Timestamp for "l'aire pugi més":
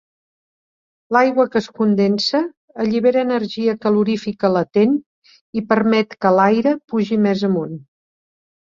6.41-7.49